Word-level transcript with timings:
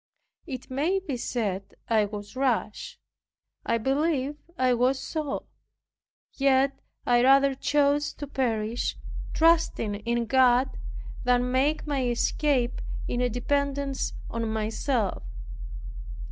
It 0.47 0.71
may 0.71 0.97
be 0.99 1.15
said, 1.15 1.75
"I 1.87 2.05
was 2.05 2.35
rash." 2.35 2.97
I 3.63 3.77
believe 3.77 4.35
I 4.57 4.73
was 4.73 4.99
so; 4.99 5.45
yet 6.33 6.79
I 7.05 7.21
rather 7.23 7.53
chose 7.53 8.11
to 8.15 8.25
perish, 8.25 8.95
trusting 9.35 9.93
in 9.93 10.25
God, 10.25 10.75
than 11.23 11.51
make 11.51 11.85
my 11.85 12.03
escape 12.05 12.81
in 13.07 13.21
a 13.21 13.29
dependence 13.29 14.13
on 14.27 14.49
myself. 14.49 15.21